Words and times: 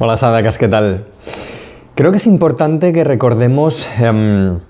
Hola 0.00 0.16
Sadakas, 0.16 0.58
¿qué 0.58 0.68
tal? 0.68 1.06
Creo 1.96 2.12
que 2.12 2.18
es 2.18 2.26
importante 2.28 2.92
que 2.92 3.02
recordemos 3.02 3.88
em, 3.98 4.60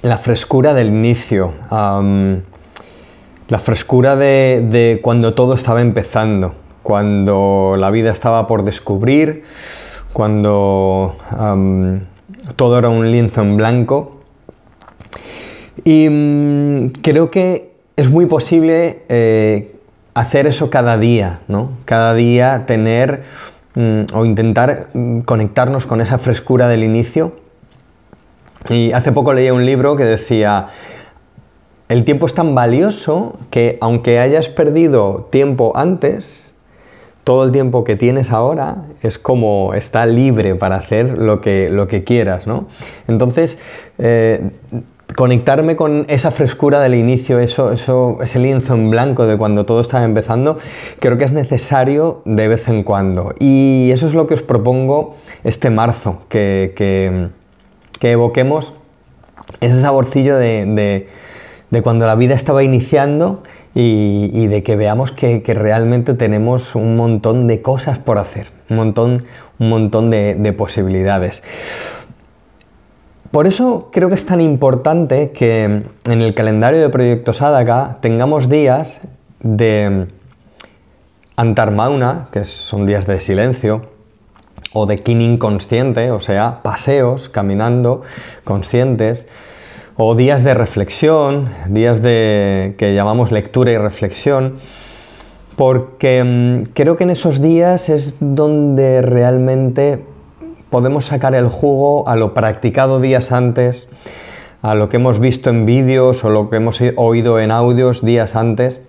la 0.00 0.16
frescura 0.16 0.72
del 0.72 0.88
inicio, 0.88 1.52
la 1.70 3.58
frescura 3.58 4.16
de, 4.16 4.98
cuando 5.02 5.34
todo 5.34 5.52
estaba 5.52 5.82
empezando, 5.82 6.54
cuando 6.82 7.74
la 7.76 7.90
vida 7.90 8.10
estaba 8.10 8.46
por 8.46 8.64
descubrir, 8.64 9.44
cuando 10.14 11.16
todo 12.56 12.78
era 12.78 12.88
un 12.88 13.12
lienzo 13.12 13.42
en 13.42 13.58
blanco. 13.58 14.22
Y 15.84 16.08
mm, 16.08 16.92
creo 17.02 17.30
que 17.30 17.72
es 17.94 18.08
muy 18.08 18.24
posible 18.24 19.02
eh, 19.10 19.76
hacer 20.14 20.46
eso 20.46 20.70
cada 20.70 20.96
día, 20.96 21.40
¿no? 21.46 21.72
Cada 21.84 22.14
día 22.14 22.64
tener 22.64 23.22
mm, 23.74 24.02
o 24.14 24.24
intentar 24.24 24.88
mm, 24.92 25.20
conectarnos 25.20 25.86
con 25.86 26.00
esa 26.00 26.18
frescura 26.18 26.68
del 26.68 26.84
inicio. 26.84 27.36
Y 28.68 28.92
hace 28.92 29.12
poco 29.12 29.32
leía 29.32 29.54
un 29.54 29.64
libro 29.64 29.96
que 29.96 30.04
decía, 30.04 30.66
el 31.88 32.04
tiempo 32.04 32.26
es 32.26 32.34
tan 32.34 32.54
valioso 32.54 33.38
que 33.50 33.78
aunque 33.80 34.18
hayas 34.18 34.48
perdido 34.48 35.28
tiempo 35.30 35.72
antes, 35.74 36.54
todo 37.24 37.44
el 37.44 37.52
tiempo 37.52 37.84
que 37.84 37.96
tienes 37.96 38.30
ahora 38.30 38.84
es 39.02 39.18
como 39.18 39.74
está 39.74 40.06
libre 40.06 40.54
para 40.54 40.76
hacer 40.76 41.18
lo 41.18 41.40
que, 41.40 41.68
lo 41.68 41.86
que 41.86 42.04
quieras, 42.04 42.46
¿no? 42.46 42.66
Entonces, 43.08 43.58
eh, 43.98 44.50
conectarme 45.16 45.76
con 45.76 46.04
esa 46.08 46.30
frescura 46.30 46.80
del 46.80 46.94
inicio, 46.94 47.38
eso, 47.38 47.72
eso, 47.72 48.18
ese 48.22 48.38
lienzo 48.38 48.74
en 48.74 48.90
blanco 48.90 49.26
de 49.26 49.36
cuando 49.36 49.64
todo 49.64 49.80
estaba 49.80 50.04
empezando, 50.04 50.58
creo 50.98 51.18
que 51.18 51.24
es 51.24 51.32
necesario 51.32 52.22
de 52.24 52.48
vez 52.48 52.68
en 52.68 52.82
cuando. 52.82 53.34
Y 53.38 53.90
eso 53.92 54.06
es 54.06 54.14
lo 54.14 54.26
que 54.26 54.34
os 54.34 54.42
propongo 54.42 55.16
este 55.44 55.70
marzo, 55.70 56.22
que, 56.28 56.72
que, 56.76 57.30
evoquemos 58.10 58.72
ese 59.60 59.80
saborcillo 59.80 60.36
de, 60.36 61.08
de, 61.70 61.82
cuando 61.82 62.06
la 62.06 62.14
vida 62.14 62.34
estaba 62.34 62.62
iniciando 62.62 63.42
y, 63.74 64.46
de 64.46 64.62
que 64.62 64.76
veamos 64.76 65.12
que, 65.12 65.42
que, 65.42 65.54
realmente 65.54 66.14
tenemos 66.14 66.74
un 66.74 66.96
montón 66.96 67.46
de 67.46 67.62
cosas 67.62 67.98
por 67.98 68.18
hacer, 68.18 68.48
un 68.68 68.76
montón, 68.76 69.24
un 69.58 69.68
montón 69.68 70.10
de 70.10 70.54
posibilidades. 70.56 71.42
Por 73.30 73.46
eso 73.46 73.90
creo 73.92 74.08
que 74.08 74.16
es 74.16 74.26
tan 74.26 74.40
importante 74.40 75.30
que 75.30 75.62
en 75.64 76.22
el 76.22 76.34
calendario 76.34 76.80
de 76.80 76.88
Proyecto 76.88 77.32
Sadaka 77.32 77.98
tengamos 78.00 78.48
días 78.48 79.02
de 79.38 80.08
Antarmauna, 81.36 82.28
que 82.32 82.44
son 82.44 82.86
días 82.86 83.06
de 83.06 83.20
silencio, 83.20 83.82
o 84.72 84.86
de 84.86 84.98
Kinin 84.98 85.38
consciente, 85.38 86.10
o 86.10 86.20
sea, 86.20 86.60
paseos, 86.62 87.28
caminando, 87.28 88.02
conscientes, 88.42 89.28
o 89.96 90.16
días 90.16 90.42
de 90.42 90.54
reflexión, 90.54 91.50
días 91.68 92.02
de 92.02 92.74
que 92.78 92.94
llamamos 92.96 93.30
lectura 93.30 93.70
y 93.70 93.78
reflexión, 93.78 94.56
porque 95.56 96.24
mm, 96.24 96.72
creo 96.72 96.96
que 96.96 97.04
en 97.04 97.10
esos 97.10 97.40
días 97.40 97.88
es 97.88 98.16
donde 98.20 99.02
realmente 99.02 100.09
podemos 100.70 101.06
sacar 101.06 101.34
el 101.34 101.48
jugo 101.48 102.08
a 102.08 102.16
lo 102.16 102.32
practicado 102.32 103.00
días 103.00 103.32
antes, 103.32 103.88
a 104.62 104.74
lo 104.74 104.88
que 104.88 104.96
hemos 104.96 105.18
visto 105.18 105.50
en 105.50 105.66
vídeos 105.66 106.24
o 106.24 106.30
lo 106.30 106.48
que 106.48 106.56
hemos 106.56 106.80
oído 106.96 107.40
en 107.40 107.50
audios 107.50 108.02
días 108.04 108.36
antes. 108.36 108.80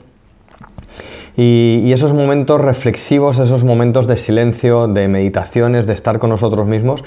Y, 1.38 1.92
esos 1.92 2.14
momentos 2.14 2.60
reflexivos, 2.62 3.40
esos 3.40 3.64
momentos 3.64 4.06
de 4.06 4.18
silencio, 4.18 4.88
de 4.88 5.08
meditaciones, 5.08 5.88
de 5.88 5.94
estar 5.94 6.20
con 6.20 6.30
nosotros 6.30 6.68
mismos, 6.68 7.04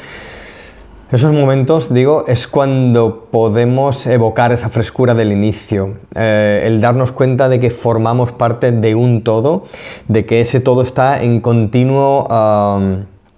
esos 1.12 1.33
momentos, 1.33 1.92
digo, 1.92 2.25
es 2.27 2.48
cuando 2.48 3.28
podemos 3.30 4.06
evocar 4.06 4.50
esa 4.50 4.70
frescura 4.70 5.14
del 5.14 5.30
inicio, 5.30 5.98
eh, 6.14 6.64
el 6.67 6.80
darnos 6.80 7.13
cuenta 7.13 7.48
de 7.48 7.61
que 7.61 7.70
formamos 7.70 8.33
parte 8.33 8.73
de 8.73 8.95
un 8.95 9.23
todo, 9.23 9.64
de 10.08 10.27
que 10.27 10.40
ese 10.40 10.58
todo 10.61 10.83
está 10.83 11.23
en 11.23 11.40
continuo 11.40 12.27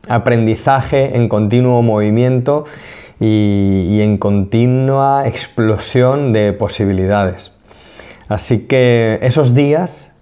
aprendizaje 0.09 1.17
en 1.17 1.29
continuo 1.29 1.83
movimiento 1.83 2.65
y, 3.21 4.01
en 4.01 4.19
continua 4.19 5.27
explosión 5.27 6.33
de 6.33 6.53
posibilidades. 6.53 7.53
Así 8.29 8.67
que 8.67 9.19
esos 9.23 9.55
días, 9.55 10.19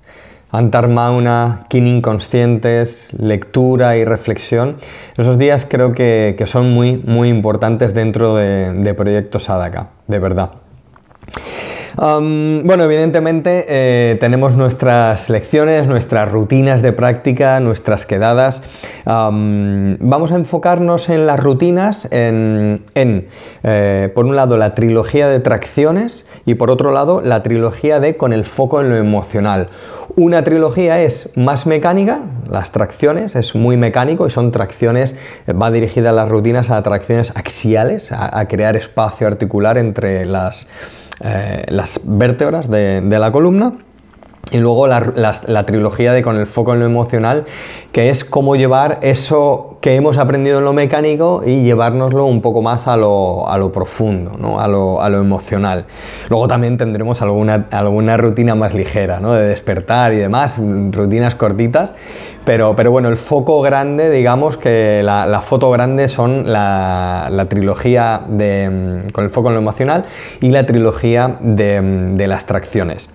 Antarmauna, 0.51 1.67
Kin 1.69 1.87
Inconscientes, 1.87 3.13
lectura 3.15 3.97
y 3.97 4.05
reflexión, 4.05 4.77
esos 5.17 5.39
días 5.39 5.67
creo 5.69 5.93
que, 5.93 6.43
son 6.47 6.73
muy, 6.73 6.99
muy 6.99 7.29
importantes 7.29 7.95
dentro 7.95 8.37
de, 8.37 8.73
de 8.73 8.95
Proyecto 8.95 9.39
de 10.07 10.19
verdad 10.19 10.51
bueno, 11.97 12.85
evidentemente 12.85 13.67
eh, 13.69 14.17
tenemos 14.17 14.57
nuestras 14.57 15.31
lecciones, 15.31 15.87
nuestras 15.87 16.31
rutinas 16.31 16.83
de 16.83 16.93
práctica, 16.93 17.61
nuestras 17.61 18.07
quedadas. 18.07 18.63
vamos 19.05 20.33
a 20.33 20.35
enfocarnos 20.35 21.09
en 21.09 21.27
las 21.27 21.39
rutinas, 21.39 22.09
en, 22.11 22.83
eh, 22.95 24.13
por 24.15 24.27
un 24.27 24.37
lado, 24.37 24.57
la 24.57 24.75
trilogía 24.75 25.29
de 25.29 25.41
tracciones 25.41 26.29
y 26.45 26.55
por 26.55 26.71
otro 26.71 26.91
lado, 26.93 27.21
la 27.23 27.43
trilogía 27.43 28.01
de 28.01 28.17
con 28.17 28.33
el 28.33 28.45
foco 28.45 28.81
en 28.81 28.91
lo 28.91 28.97
emocional. 28.97 29.69
Una 30.17 30.45
trilogía 30.45 31.01
es 31.01 31.31
más 31.37 31.67
mecánica, 31.67 32.21
las 32.47 32.71
tracciones, 32.71 33.35
es 33.35 33.55
muy 33.55 33.77
mecánico 33.77 34.27
y 34.27 34.31
son 34.31 34.53
tracciones, 34.53 35.19
va 35.51 35.71
dirigida 35.71 36.11
a 36.11 36.13
las 36.13 36.29
rutinas 36.29 36.71
a 36.71 36.83
tracciones 36.83 37.33
axiales, 37.35 38.13
a 38.13 38.47
crear 38.47 38.77
espacio 38.77 39.27
articular 39.27 39.77
entre 39.77 40.25
las 40.25 40.69
eh, 41.21 41.65
las 41.69 42.01
vértebras 42.05 42.71
de, 42.71 43.01
la 43.03 43.31
columna. 43.33 43.73
Y 44.51 44.59
luego 44.59 44.87
la, 44.87 45.67
trilogía 45.67 46.13
de 46.13 46.23
Con 46.23 46.37
el 46.37 46.47
foco 46.47 46.75
en 46.75 46.81
lo 46.81 46.87
emocional, 46.87 47.45
que 47.93 48.11
es 48.11 48.25
cómo 48.25 48.57
llevar 48.57 48.99
eso 49.03 49.79
que 49.81 49.97
hemos 49.97 50.17
aprendido 50.17 50.59
en 50.59 50.65
lo 50.65 50.73
mecánico 50.73 51.43
y 51.45 51.63
llevárnoslo 51.63 52.25
un 52.25 52.41
poco 52.41 52.63
más 52.63 52.87
a 52.87 52.97
lo, 52.97 53.71
profundo, 53.73 54.59
a, 54.59 54.69
lo, 54.69 55.21
emocional. 55.21 55.85
Luego 56.29 56.49
también 56.49 56.79
tendremos 56.79 57.21
alguna, 57.21 57.67
alguna 57.71 58.17
rutina 58.17 58.55
más 58.55 58.75
ligera, 58.75 59.21
¿no? 59.21 59.33
de 59.33 59.47
despertar 59.49 60.13
y 60.13 60.17
demás, 60.17 60.57
rutinas 60.91 61.35
cortitas, 61.35 61.95
pero, 62.45 62.77
pero 62.77 62.91
bueno, 62.91 63.09
el 63.09 63.17
foco 63.17 63.61
grande, 63.61 64.11
digamos 64.11 64.57
que 64.57 65.03
la, 65.03 65.43
foto 65.43 65.71
grande 65.71 66.09
son 66.09 66.51
la, 66.51 67.47
trilogía 67.49 68.23
de, 68.27 69.03
con 69.13 69.25
el 69.25 69.31
foco 69.31 69.49
en 69.49 69.55
lo 69.55 69.61
emocional 69.61 70.05
y 70.41 70.51
la 70.51 70.65
trilogía 70.65 71.37
de, 71.41 71.81
de 72.15 72.27
las 72.27 72.47
tracciones. 72.47 73.11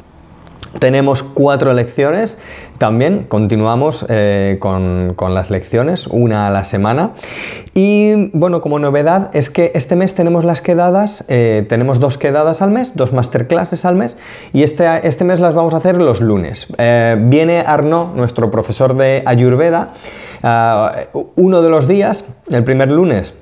Tenemos 0.77 1.23
cuatro 1.23 1.73
lecciones, 1.73 2.37
también 2.77 3.25
continuamos 3.27 4.05
eh, 4.07 4.57
con, 4.59 5.15
las 5.33 5.49
lecciones, 5.49 6.05
una 6.05 6.47
a 6.47 6.51
la 6.51 6.63
semana. 6.63 7.11
Y 7.73 8.29
bueno, 8.33 8.61
como 8.61 8.77
novedad 8.77 9.31
es 9.33 9.49
que 9.49 9.71
este 9.73 9.95
mes 9.95 10.13
tenemos 10.13 10.45
las 10.45 10.61
quedadas, 10.61 11.25
eh, 11.27 11.65
tenemos 11.67 11.99
dos 11.99 12.19
quedadas 12.19 12.61
al 12.61 12.69
mes, 12.69 12.95
dos 12.95 13.13
masterclasses 13.13 13.83
al 13.83 13.95
mes, 13.95 14.17
y 14.53 14.61
este, 14.61 15.07
este 15.07 15.23
mes 15.23 15.39
las 15.39 15.55
vamos 15.55 15.73
a 15.73 15.77
hacer 15.77 15.97
los 15.97 16.21
lunes. 16.21 16.67
Eh, 16.77 17.17
viene 17.19 17.61
Arnaud, 17.61 18.15
nuestro 18.15 18.51
profesor 18.51 18.95
de 18.95 19.23
Ayurveda, 19.25 19.93
uno 21.35 21.61
de 21.61 21.69
los 21.69 21.87
días, 21.87 22.25
el 22.51 22.63
primer 22.63 22.91
lunes, 22.91 23.33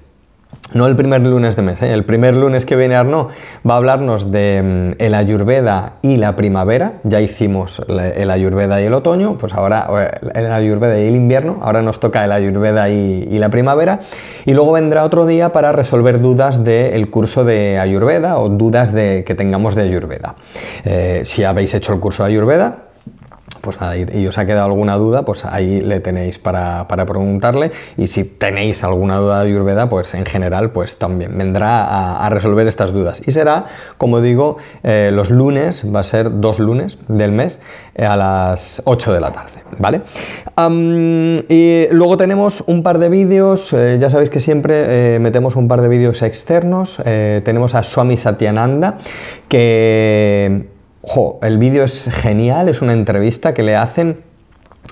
no 0.74 0.86
el 0.86 0.96
primer 0.98 1.22
lunes 1.22 1.56
de 1.56 1.62
mes, 1.62 1.82
¿eh? 1.82 1.94
el 1.94 2.04
primer 2.04 2.36
lunes 2.36 2.66
que 2.66 2.76
viene 2.76 2.96
Arnaud 2.96 3.28
va 3.68 3.76
a 3.76 3.78
hablarnos 3.78 4.32
de 4.32 4.94
mm, 4.98 5.02
el 5.02 5.14
ayurveda 5.16 5.94
y 6.02 6.18
la 6.18 6.36
primavera. 6.36 6.96
Ya 7.04 7.22
hicimos 7.22 7.82
el 7.88 8.30
ayurveda 8.30 8.82
y 8.82 8.86
el 8.86 8.94
otoño, 8.94 9.38
pues 9.38 9.54
ahora 9.54 9.88
el 10.36 10.52
ayurveda 10.52 11.00
y 11.00 11.08
el 11.08 11.16
invierno, 11.16 11.60
ahora 11.62 11.82
nos 11.82 12.00
toca 12.00 12.24
el 12.26 12.32
ayurveda 12.32 12.90
y, 12.90 13.38
la 13.38 13.50
primavera. 13.50 14.02
Y 14.46 14.54
luego 14.54 14.74
vendrá 14.74 15.04
otro 15.04 15.26
día 15.26 15.52
para 15.52 15.72
resolver 15.72 16.20
dudas 16.20 16.64
del 16.64 17.10
curso 17.10 17.46
de 17.46 17.80
ayurveda 17.80 18.38
o 18.40 18.50
dudas 18.50 18.92
de, 18.92 19.24
que 19.26 19.36
tengamos 19.36 19.76
de 19.76 19.84
ayurveda. 19.84 20.36
Eh, 20.84 21.22
si 21.24 21.44
habéis 21.44 21.74
hecho 21.76 21.94
el 21.94 22.00
curso 22.00 22.24
de 22.24 22.32
ayurveda, 22.32 22.87
pues 23.62 23.80
nada, 23.80 23.98
y, 23.98 24.28
os 24.28 24.38
ha 24.38 24.46
quedado 24.46 24.66
alguna 24.66 24.96
duda, 24.96 25.24
pues 25.24 25.46
ahí 25.46 25.82
le 25.82 26.00
tenéis 26.00 26.40
para, 26.40 26.88
preguntarle. 26.88 27.72
Y 27.98 28.08
si 28.08 28.24
tenéis 28.24 28.84
alguna 28.84 29.18
duda 29.18 29.40
de 29.40 29.50
Ayurveda, 29.50 29.90
pues 29.90 30.14
en 30.14 30.26
general, 30.26 30.72
pues 30.72 30.98
también 30.98 31.38
vendrá 31.38 32.26
a, 32.26 32.30
resolver 32.30 32.68
estas 32.68 32.92
dudas. 32.92 33.22
Y 33.26 33.32
será, 33.32 33.66
como 33.98 34.22
digo, 34.22 34.58
eh, 34.84 35.12
los 35.14 35.30
lunes, 35.30 35.84
va 35.94 36.02
a 36.02 36.04
ser 36.04 36.40
dos 36.40 36.60
lunes 36.60 37.00
del 37.08 37.32
mes 37.32 37.62
eh, 37.96 38.06
a 38.06 38.16
las 38.16 38.82
8 38.86 39.14
de 39.14 39.20
la 39.20 39.32
tarde, 39.32 39.62
¿vale? 39.80 40.02
y 41.50 41.86
luego 41.92 42.18
tenemos 42.18 42.64
un 42.66 42.82
par 42.82 42.98
de 42.98 43.10
vídeos, 43.10 43.74
eh, 43.74 43.98
ya 44.00 44.10
sabéis 44.10 44.32
que 44.32 44.40
siempre 44.40 45.20
metemos 45.20 45.56
un 45.56 45.68
par 45.68 45.82
de 45.82 45.88
vídeos 45.88 46.24
externos. 46.24 46.98
tenemos 47.04 47.76
a 47.76 47.84
Swami 47.84 48.18
Satyananda, 48.18 48.98
que 49.48 50.77
el 51.42 51.58
vídeo 51.58 51.84
es 51.84 52.10
genial, 52.12 52.70
es 52.70 52.82
una 52.82 52.94
entrevista 52.94 53.54
que 53.54 53.64
le 53.64 53.76
hacen 53.76 54.24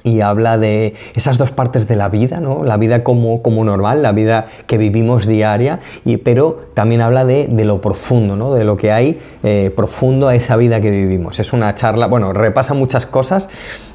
y 0.04 0.22
habla 0.22 0.58
de 0.58 0.94
esas 1.16 1.38
dos 1.38 1.52
partes 1.52 1.88
de 1.88 1.96
la 1.96 2.10
vida, 2.10 2.40
¿no? 2.40 2.64
La 2.64 2.78
vida 2.78 3.04
como, 3.04 3.42
como 3.42 3.64
normal, 3.64 4.04
la 4.04 4.12
vida 4.12 4.48
que 4.68 4.78
vivimos 4.78 5.26
diaria, 5.26 5.80
y, 6.06 6.18
pero 6.18 6.62
también 6.74 7.02
habla 7.02 7.26
de, 7.26 7.48
lo 7.66 7.82
profundo, 7.82 8.36
¿no? 8.36 8.54
De 8.54 8.64
lo 8.64 8.78
que 8.78 8.92
hay 8.92 9.20
eh, 9.44 9.72
profundo 9.76 10.28
a 10.28 10.36
esa 10.36 10.58
vida 10.58 10.80
que 10.80 10.92
vivimos. 10.92 11.40
Es 11.40 11.54
una 11.54 11.74
charla, 11.74 12.08
bueno, 12.08 12.34
repasa 12.34 12.74
muchas 12.74 13.06
cosas, 13.08 13.50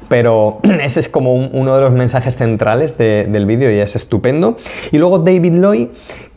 pero 0.09 0.59
ese 0.83 0.99
es 0.99 1.07
como 1.07 1.33
uno 1.33 1.75
de 1.75 1.81
los 1.81 1.91
mensajes 1.91 2.35
centrales 2.35 2.97
del 2.97 3.45
vídeo 3.45 3.71
y 3.71 3.79
es 3.79 3.95
estupendo. 3.95 4.57
Y 4.91 4.97
luego 4.97 5.19
David 5.19 5.53
Lloyd, 5.53 5.87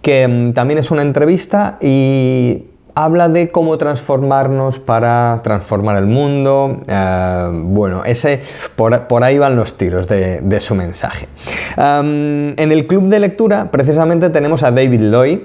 que 0.02 0.28
mm, 0.28 0.52
también 0.52 0.78
es 0.78 0.92
una 0.92 1.02
entrevista 1.02 1.78
y 1.80 2.66
habla 2.94 3.28
de 3.28 3.50
cómo 3.50 3.76
transformarnos 3.78 4.78
para 4.78 5.40
transformar 5.42 5.96
el 5.96 6.06
mundo. 6.06 6.80
Eh, 6.86 7.50
bueno, 7.64 8.04
ese, 8.04 8.40
por, 8.76 9.24
ahí 9.24 9.38
van 9.38 9.56
los 9.56 9.74
tiros 9.74 10.08
de, 10.08 10.60
su 10.60 10.74
mensaje. 10.74 11.28
en 11.76 12.54
el 12.56 12.86
club 12.86 13.08
de 13.08 13.18
lectura, 13.18 13.70
precisamente, 13.70 14.30
tenemos 14.30 14.62
a 14.62 14.70
David 14.70 15.00
Lloyd 15.00 15.38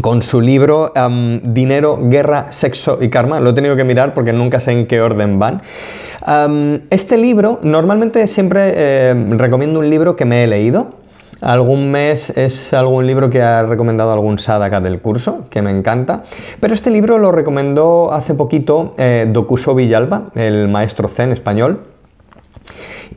con 0.00 0.22
su 0.22 0.40
libro 0.40 0.92
Dinero, 1.42 1.98
Guerra, 2.02 2.46
Sexo 2.50 2.98
y 3.00 3.08
Karma. 3.08 3.40
Lo 3.40 3.50
he 3.50 3.52
tenido 3.52 3.76
que 3.76 3.84
mirar 3.84 4.14
porque 4.14 4.32
nunca 4.32 4.60
sé 4.60 4.72
en 4.72 4.86
qué 4.86 5.00
orden 5.00 5.38
van. 5.38 5.62
este 6.90 7.16
libro, 7.16 7.58
normalmente 7.62 8.26
siempre 8.26 8.72
eh, 8.74 9.14
recomiendo 9.36 9.80
un 9.80 9.90
libro 9.90 10.16
que 10.16 10.24
me 10.24 10.44
he 10.44 10.46
leído 10.46 10.99
Algún 11.40 11.90
mes 11.90 12.30
es 12.36 12.72
algún 12.74 13.06
libro 13.06 13.30
que 13.30 13.42
ha 13.42 13.62
recomendado 13.62 14.12
algún 14.12 14.38
sadaka 14.38 14.80
del 14.80 15.00
curso, 15.00 15.44
que 15.48 15.62
me 15.62 15.70
encanta. 15.70 16.24
Pero 16.60 16.74
este 16.74 16.90
libro 16.90 17.18
lo 17.18 17.32
recomendó 17.32 18.12
hace 18.12 18.34
poquito 18.34 18.94
eh, 18.98 19.26
Dokuso 19.30 19.74
Villalba, 19.74 20.30
el 20.34 20.68
maestro 20.68 21.08
zen 21.08 21.32
español. 21.32 21.80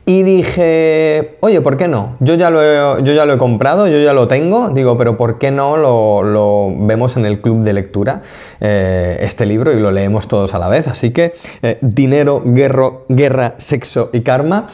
Y 0.06 0.22
dije, 0.22 1.36
oye, 1.40 1.62
¿por 1.62 1.78
qué 1.78 1.88
no? 1.88 2.16
Yo 2.20 2.34
ya 2.34 2.50
lo 2.50 2.62
he, 2.62 3.02
yo 3.04 3.14
ya 3.14 3.24
lo 3.24 3.34
he 3.34 3.38
comprado, 3.38 3.86
yo 3.86 3.98
ya 3.98 4.12
lo 4.12 4.28
tengo. 4.28 4.68
Digo, 4.68 4.98
pero 4.98 5.16
¿por 5.16 5.38
qué 5.38 5.50
no 5.50 5.78
lo, 5.78 6.74
vemos 6.86 7.16
en 7.16 7.24
el 7.24 7.40
club 7.40 7.62
de 7.62 7.72
lectura, 7.72 8.20
eh, 8.60 9.18
este 9.20 9.46
libro, 9.46 9.72
y 9.72 9.80
lo 9.80 9.90
leemos 9.90 10.28
todos 10.28 10.52
a 10.52 10.58
la 10.58 10.68
vez? 10.68 10.88
Así 10.88 11.10
que, 11.10 11.32
eh, 11.62 11.78
Dinero, 11.80 12.42
Guerra, 12.44 13.54
Sexo 13.56 14.10
y 14.12 14.20
Karma. 14.20 14.68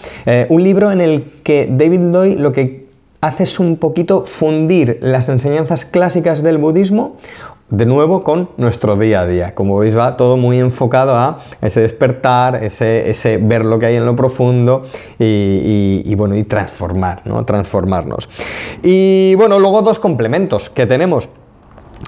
un 0.49 0.65
libro 0.65 0.91
en 0.91 1.01
el 1.01 1.25
que 1.45 1.69
David 1.71 2.01
Lloyd 2.13 2.39
lo 2.39 2.53
que 2.53 2.90
haces 3.21 3.61
un 3.61 3.77
poquito 3.77 4.25
fundir 4.25 4.99
las 5.03 5.29
enseñanzas 5.29 5.85
clásicas 5.85 6.43
del 6.43 6.59
budismo 6.59 7.17
de 7.71 7.87
nuevo 7.87 8.25
con 8.25 8.51
nuestro 8.57 8.97
día 8.97 9.21
a 9.21 9.27
día. 9.27 9.55
Como 9.55 9.79
veis 9.79 9.97
va 9.97 10.17
todo 10.17 10.37
muy 10.37 10.59
enfocado 10.59 11.15
a 11.15 11.39
ese 11.61 11.81
despertar, 11.81 12.63
ese, 12.65 13.39
ver 13.41 13.65
lo 13.65 13.79
que 13.79 13.87
hay 13.87 13.97
en 13.97 14.05
lo 14.05 14.17
profundo 14.17 14.87
y, 15.19 16.15
bueno, 16.17 16.37
y 16.37 16.45
transformar, 16.45 17.23
¿no? 17.25 17.45
Transformarnos. 17.45 18.29
Y 18.83 19.35
bueno, 19.37 19.59
luego 19.59 19.83
dos 19.83 19.99
complementos 19.99 20.69
que 20.69 20.87
tenemos. 20.87 21.29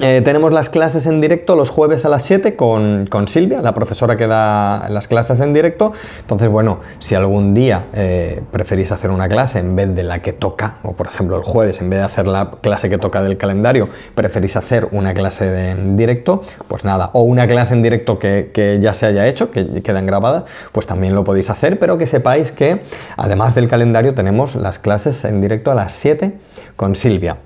Eh, 0.01 0.23
tenemos 0.25 0.53
las 0.53 0.71
clases 0.71 1.05
en 1.05 1.21
directo 1.21 1.55
los 1.55 1.69
jueves 1.69 2.07
a 2.07 2.09
las 2.09 2.23
7 2.23 2.57
con, 2.57 3.07
Silvia, 3.27 3.61
la 3.61 3.75
profesora 3.75 4.17
que 4.17 4.27
da 4.27 4.89
las 4.89 5.07
clases 5.07 5.39
en 5.41 5.53
directo. 5.53 5.93
Entonces, 6.21 6.49
bueno, 6.49 6.81
si 6.99 7.15
algún 7.15 7.53
día 7.53 7.87
eh, 7.93 8.43
preferís 8.51 8.91
hacer 8.91 9.11
una 9.11 9.29
clase 9.29 9.59
en 9.59 9.77
vez 9.77 9.95
de 9.95 10.03
la 10.03 10.23
que 10.23 10.33
toca, 10.33 10.77
o 10.83 10.93
por 10.93 11.09
ejemplo 11.09 11.37
el 11.37 11.43
jueves, 11.43 11.81
en 11.83 11.91
vez 11.91 11.99
de 11.99 12.05
hacer 12.07 12.27
la 12.27 12.53
clase 12.63 12.89
que 12.89 12.97
toca 12.97 13.23
del 13.23 13.37
calendario, 13.37 13.89
preferís 14.15 14.57
hacer 14.57 14.89
una 14.93 15.13
clase 15.13 15.71
en 15.71 15.95
directo, 15.95 16.43
pues 16.69 16.85
nada, 16.85 17.11
o 17.13 17.21
una 17.23 17.47
clase 17.47 17.75
en 17.75 17.83
directo 17.83 18.19
que, 18.19 18.79
ya 18.81 18.95
se 18.95 19.07
haya 19.07 19.27
hecho, 19.27 19.51
que 19.51 19.83
quedan 19.83 20.07
grabadas, 20.07 20.45
pues 20.73 20.87
también 20.87 21.15
lo 21.15 21.23
podéis 21.23 21.51
hacer, 21.51 21.79
pero 21.79 21.99
que 21.99 22.07
sepáis 22.07 22.51
que 22.51 22.83
además 23.19 23.55
del 23.55 23.69
calendario 23.69 24.15
tenemos 24.15 24.55
las 24.55 24.79
clases 24.79 25.25
en 25.27 25.43
directo 25.43 25.71
a 25.71 25.75
las 25.75 25.93
7 25.93 26.33
con 26.77 26.97
Silvia. 26.97 27.37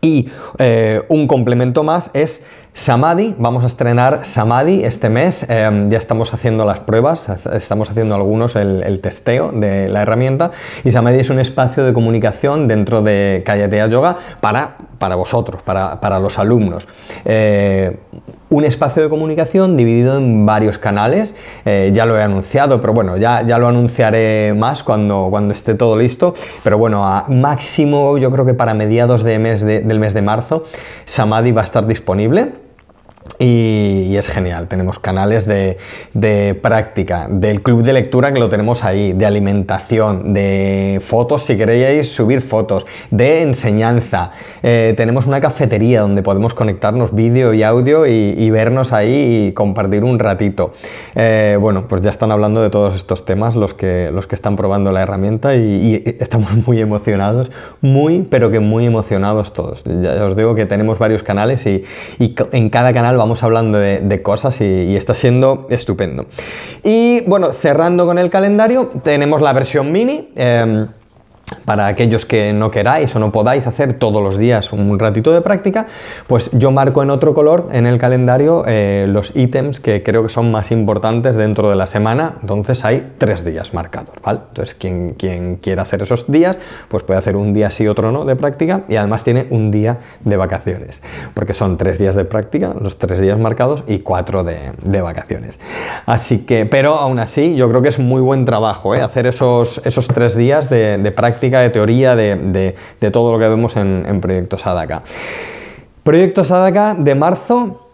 Y 0.00 0.28
eh, 0.58 1.02
un 1.08 1.26
complemento 1.26 1.82
más 1.82 2.10
es 2.14 2.44
Samadhi, 2.76 3.34
vamos 3.38 3.64
a 3.64 3.68
estrenar 3.68 4.26
Samadhi 4.26 4.84
este 4.84 5.08
mes, 5.08 5.48
em, 5.48 5.88
ya 5.88 5.96
estamos 5.96 6.34
haciendo 6.34 6.66
las 6.66 6.80
pruebas, 6.80 7.26
estamos 7.54 7.88
haciendo 7.88 8.14
algunos 8.14 8.54
el, 8.54 9.00
testeo 9.00 9.50
de 9.50 9.88
la 9.88 10.02
herramienta 10.02 10.50
y 10.84 10.90
Samadhi 10.90 11.20
es 11.20 11.30
un 11.30 11.38
espacio 11.38 11.86
de 11.86 11.94
comunicación 11.94 12.68
dentro 12.68 13.00
de 13.00 13.42
Kayatea 13.46 13.86
Yoga 13.86 14.18
para, 14.42 14.76
para 14.98 15.16
vosotros, 15.16 15.62
para, 15.62 16.20
los 16.20 16.38
alumnos. 16.38 16.86
Eh, 17.24 17.96
un 18.50 18.64
espacio 18.64 19.02
de 19.02 19.08
comunicación 19.08 19.78
dividido 19.78 20.18
en 20.18 20.44
varios 20.44 20.76
canales, 20.76 21.34
eh, 21.64 21.92
ya 21.94 22.04
lo 22.04 22.18
he 22.18 22.22
anunciado, 22.22 22.82
pero 22.82 22.92
bueno, 22.92 23.16
ya, 23.16 23.40
ya 23.40 23.56
lo 23.56 23.68
anunciaré 23.68 24.52
más 24.52 24.82
cuando, 24.82 25.28
cuando 25.30 25.54
esté 25.54 25.76
todo 25.76 25.96
listo, 25.96 26.34
pero 26.62 26.76
bueno, 26.76 27.08
a 27.08 27.24
máximo 27.30 28.18
yo 28.18 28.30
creo 28.30 28.44
que 28.44 28.54
para 28.54 28.74
mediados 28.74 29.24
de 29.24 29.38
mes 29.38 29.62
del 29.64 29.98
mes 29.98 30.12
de 30.12 30.20
marzo, 30.20 30.64
Samadhi 31.06 31.52
va 31.52 31.62
a 31.62 31.64
estar 31.64 31.86
disponible. 31.86 32.65
Y, 33.38 34.16
es 34.16 34.28
genial, 34.28 34.66
tenemos 34.66 34.98
canales 34.98 35.46
de, 35.46 35.76
práctica, 36.62 37.28
del 37.30 37.60
club 37.60 37.82
de 37.82 37.92
lectura 37.92 38.32
que 38.32 38.40
lo 38.40 38.48
tenemos 38.48 38.82
ahí, 38.82 39.12
de 39.12 39.26
alimentación, 39.26 40.32
de 40.32 41.02
fotos 41.04 41.42
si 41.42 41.56
queréis 41.56 42.10
subir 42.10 42.40
fotos, 42.40 42.86
de 43.10 43.42
enseñanza. 43.42 44.30
Eh, 44.62 44.94
tenemos 44.96 45.26
una 45.26 45.40
cafetería 45.40 46.00
donde 46.00 46.22
podemos 46.22 46.54
conectarnos 46.54 47.14
vídeo 47.14 47.52
y 47.52 47.62
audio 47.62 48.06
y, 48.06 48.50
vernos 48.50 48.92
ahí 48.92 49.48
y 49.48 49.52
compartir 49.52 50.02
un 50.02 50.18
ratito. 50.18 50.72
Eh, 51.14 51.58
bueno, 51.60 51.86
pues 51.88 52.00
ya 52.00 52.08
están 52.08 52.30
hablando 52.30 52.62
de 52.62 52.70
todos 52.70 52.94
estos 52.94 53.26
temas 53.26 53.54
los 53.54 53.74
que, 53.74 54.10
los 54.12 54.26
que 54.26 54.34
están 54.34 54.56
probando 54.56 54.92
la 54.92 55.02
herramienta 55.02 55.56
y, 55.56 56.02
estamos 56.20 56.52
muy 56.66 56.80
emocionados, 56.80 57.50
muy, 57.82 58.22
pero 58.22 58.50
que 58.50 58.60
muy 58.60 58.86
emocionados 58.86 59.52
todos. 59.52 59.84
Ya 59.84 60.24
os 60.24 60.36
digo 60.36 60.54
que 60.54 60.64
tenemos 60.64 60.98
varios 60.98 61.22
canales 61.22 61.66
y, 61.66 61.84
y 62.18 62.34
en 62.52 62.70
cada 62.70 62.94
canal 62.94 63.16
vamos 63.16 63.25
hablando 63.42 63.78
de, 63.78 64.22
cosas 64.22 64.60
y, 64.60 64.96
está 64.96 65.14
siendo 65.14 65.66
estupendo. 65.70 66.26
Y 66.82 67.22
bueno, 67.26 67.52
cerrando 67.52 68.06
con 68.06 68.18
el 68.18 68.30
calendario, 68.30 68.90
tenemos 69.02 69.40
la 69.40 69.52
versión 69.52 69.92
mini. 69.92 70.30
Em, 70.36 70.88
para 71.64 71.86
aquellos 71.86 72.26
que 72.26 72.52
no 72.52 72.72
queráis 72.72 73.14
o 73.14 73.20
no 73.20 73.30
podáis 73.30 73.68
hacer 73.68 73.92
todos 73.92 74.20
los 74.20 74.36
días 74.36 74.72
un 74.72 74.98
ratito 74.98 75.32
de 75.32 75.40
práctica, 75.40 75.86
pues 76.26 76.50
yo 76.52 76.72
marco 76.72 77.04
en 77.04 77.10
otro 77.10 77.34
color 77.34 77.68
en 77.70 77.86
el 77.86 77.98
calendario 77.98 78.64
eh, 78.66 79.06
los 79.08 79.34
ítems 79.36 79.78
que 79.78 80.02
creo 80.02 80.24
que 80.24 80.28
son 80.28 80.50
más 80.50 80.72
importantes 80.72 81.36
dentro 81.36 81.70
de 81.70 81.76
la 81.76 81.86
semana. 81.86 82.34
Entonces 82.40 82.84
hay 82.84 83.12
tres 83.18 83.44
días 83.44 83.74
marcados, 83.74 84.14
¿vale? 84.24 84.40
Entonces 84.48 84.74
quien, 84.74 85.14
quien 85.14 85.56
quiera 85.56 85.82
hacer 85.82 86.02
esos 86.02 86.30
días, 86.30 86.58
pues 86.88 87.04
puede 87.04 87.18
hacer 87.18 87.36
un 87.36 87.54
día 87.54 87.70
sí, 87.70 87.86
otro 87.86 88.10
no 88.10 88.24
de 88.24 88.34
práctica 88.34 88.82
y 88.88 88.96
además 88.96 89.22
tiene 89.22 89.46
un 89.50 89.70
día 89.70 89.98
de 90.24 90.36
vacaciones, 90.36 91.00
porque 91.34 91.54
son 91.54 91.76
tres 91.76 91.98
días 91.98 92.16
de 92.16 92.24
práctica, 92.24 92.74
los 92.80 92.98
tres 92.98 93.20
días 93.20 93.38
marcados 93.38 93.84
y 93.86 94.00
cuatro 94.00 94.42
de, 94.42 94.72
vacaciones. 95.00 95.60
Así 96.06 96.38
que, 96.38 96.64
pero 96.66 96.96
aún 96.96 97.18
así, 97.18 97.54
yo 97.54 97.68
creo 97.68 97.82
que 97.82 97.90
es 97.90 97.98
muy 97.98 98.20
buen 98.20 98.46
trabajo 98.46 98.94
¿eh? 98.94 99.02
hacer 99.02 99.26
esos, 99.26 99.80
esos 99.84 100.08
tres 100.08 100.34
días 100.34 100.70
de, 100.70 100.96
de 100.96 101.12
práctica 101.12 101.35
de 101.40 101.70
teoría, 101.70 102.16
de, 102.16 102.74
todo 103.12 103.32
lo 103.32 103.38
que 103.38 103.48
vemos 103.48 103.76
en, 103.76 104.04
en 104.06 104.20
Proyecto 104.20 104.58
Sadaka. 104.58 105.02
Proyecto 106.02 106.44
Sadaka 106.44 106.94
de 106.94 107.14
marzo, 107.14 107.86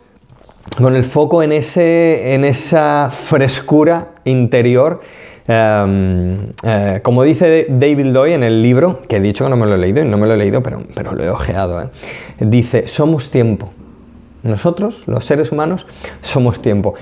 con 0.76 0.96
el 0.96 1.04
foco 1.04 1.42
en, 1.42 1.52
ese, 1.52 2.34
en 2.34 2.44
esa 2.44 3.08
frescura 3.10 4.08
interior. 4.24 5.00
Em, 5.46 6.50
eh, 6.62 7.00
como 7.02 7.24
dice 7.24 7.66
David 7.68 8.12
Doy 8.12 8.32
en 8.32 8.42
el 8.42 8.62
libro, 8.62 9.02
que 9.08 9.16
he 9.16 9.20
dicho 9.20 9.44
que 9.44 9.50
no 9.50 9.56
me 9.56 9.66
lo 9.66 9.74
he 9.74 9.78
leído, 9.78 10.02
y 10.02 10.08
no 10.08 10.16
me 10.16 10.26
lo 10.26 10.34
he 10.34 10.36
leído, 10.36 10.62
pero, 10.62 10.82
pero 10.94 11.12
lo 11.12 11.24
he 11.24 11.30
ojeado, 11.30 11.82
¿eh? 11.82 11.88
dice, 12.38 12.86
somos 12.86 13.30
tiempo. 13.30 13.70
Nosotros, 14.44 15.02
los 15.06 15.24
seres 15.24 15.52
humanos, 15.52 15.86
somos 16.20 16.62
tiempo 16.62 16.94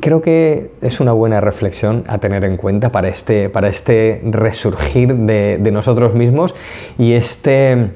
creo 0.00 0.22
que 0.22 0.72
es 0.80 1.00
una 1.00 1.12
buena 1.12 1.40
reflexión 1.40 2.04
a 2.08 2.18
tener 2.18 2.44
en 2.44 2.56
cuenta 2.56 2.90
para 2.90 3.08
este, 3.08 3.48
para 3.48 3.68
este 3.68 4.20
resurgir 4.24 5.14
de, 5.14 5.70
nosotros 5.72 6.14
mismos 6.14 6.54
y 6.98 7.12
este 7.12 7.90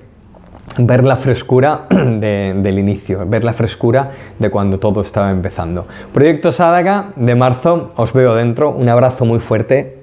ver 0.79 1.05
la 1.05 1.17
frescura 1.17 1.87
del 1.91 2.79
inicio, 2.79 3.27
ver 3.27 3.45
la 3.45 3.53
frescura 3.53 4.11
de 4.39 4.51
cuando 4.51 4.79
todo 4.79 5.03
estaba 5.03 5.31
empezando. 5.31 5.87
Proyecto 6.13 6.53
Sadaka 6.53 7.13
de 7.17 7.35
marzo, 7.35 7.93
os 7.97 8.13
veo 8.13 8.35
dentro, 8.35 8.71
un 8.71 8.89
abrazo 8.89 9.25
muy 9.25 9.41
fuerte, 9.41 9.99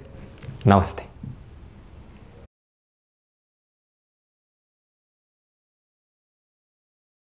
namaste. 0.66 1.09